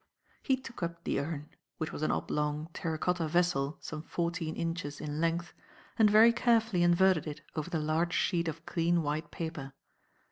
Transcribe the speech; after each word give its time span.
He 0.41 0.55
took 0.57 0.81
up 0.81 1.03
the 1.03 1.19
urn 1.19 1.51
which 1.77 1.91
was 1.91 2.01
an 2.01 2.09
oblong, 2.09 2.69
terracotta 2.73 3.27
vessel 3.27 3.77
some 3.81 4.01
fourteen 4.01 4.55
inches 4.55 4.99
in 4.99 5.21
length 5.21 5.53
and 5.95 6.09
very 6.09 6.33
carefully 6.33 6.81
inverted 6.81 7.27
it 7.27 7.41
over 7.55 7.69
the 7.69 7.77
large 7.77 8.15
sheet 8.15 8.47
of 8.47 8.65
clean 8.65 9.03
white 9.03 9.29
paper. 9.29 9.73